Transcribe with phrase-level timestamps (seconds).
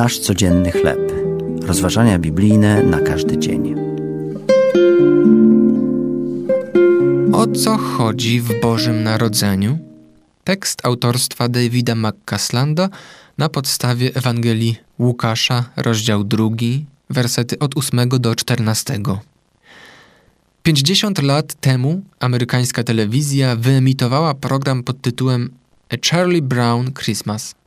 [0.00, 1.12] Nasz codzienny chleb.
[1.62, 3.74] Rozważania biblijne na każdy dzień.
[7.32, 9.78] O co chodzi w Bożym Narodzeniu?
[10.44, 12.88] Tekst autorstwa Davida McCaslanda
[13.38, 16.48] na podstawie Ewangelii Łukasza, rozdział 2,
[17.10, 19.00] wersety od 8 do 14.
[20.62, 25.50] 50 lat temu amerykańska telewizja wyemitowała program pod tytułem
[25.90, 27.59] A Charlie Brown Christmas.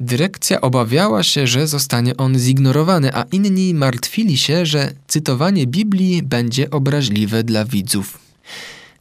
[0.00, 6.70] Dyrekcja obawiała się, że zostanie on zignorowany, a inni martwili się, że cytowanie Biblii będzie
[6.70, 8.18] obraźliwe dla widzów.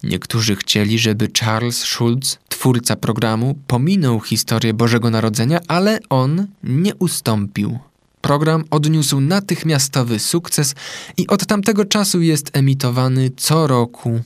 [0.03, 7.79] Niektórzy chcieli, żeby Charles Schulz, twórca programu, pominął historię Bożego Narodzenia, ale on nie ustąpił.
[8.21, 10.75] Program odniósł natychmiastowy sukces
[11.17, 14.21] i od tamtego czasu jest emitowany co roku.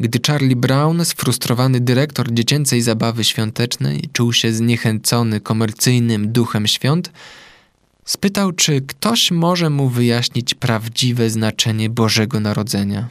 [0.00, 7.12] Gdy Charlie Brown, sfrustrowany dyrektor dziecięcej zabawy świątecznej, czuł się zniechęcony komercyjnym duchem świąt,
[8.04, 13.08] spytał, czy ktoś może mu wyjaśnić prawdziwe znaczenie Bożego Narodzenia.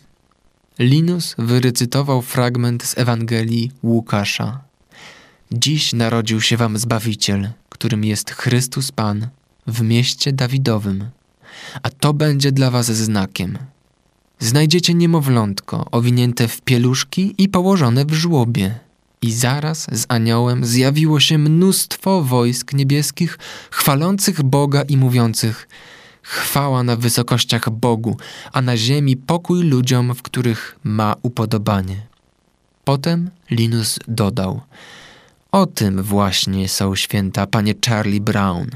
[0.80, 4.62] Linus wyrecytował fragment z Ewangelii Łukasza.
[5.52, 9.28] Dziś narodził się wam Zbawiciel, którym jest Chrystus Pan,
[9.68, 11.10] w mieście Dawidowym.
[11.84, 13.58] A to będzie dla was znakiem.
[14.44, 18.80] Znajdziecie niemowlątko owinięte w pieluszki i położone w żłobie.
[19.22, 23.40] I zaraz z aniołem zjawiło się mnóstwo wojsk niebieskich,
[23.72, 25.68] chwalących Boga i mówiących–
[26.24, 28.18] chwała na wysokościach Bogu,
[28.54, 32.08] a na ziemi pokój ludziom, w których ma upodobanie.
[32.84, 34.62] Potem Linus dodał:
[35.52, 38.70] O tym właśnie są święta panie Charlie Brown.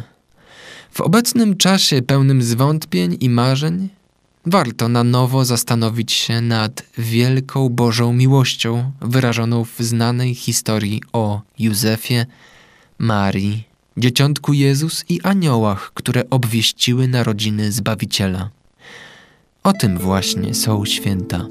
[0.92, 3.90] W obecnym czasie pełnym zwątpień i marzeń
[4.48, 12.26] warto na nowo zastanowić się nad wielką Bożą miłością wyrażoną w znanej historii o Józefie,
[13.00, 18.50] Marii Dzieciątku Jezus i aniołach, które obwieściły narodziny Zbawiciela.
[19.64, 21.46] O tym właśnie są święta.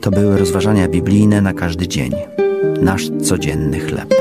[0.00, 2.12] To były rozważania biblijne na każdy dzień.
[2.82, 4.14] Nasz codzienny chleb.